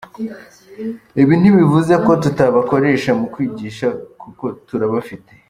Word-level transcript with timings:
Ibi 1.21 1.33
ntibivuze 1.39 1.93
ko 2.05 2.11
tutabakoresha 2.23 3.11
mu 3.19 3.25
kwigisha 3.33 3.87
kuko 4.21 4.45
turabafite. 4.67 5.31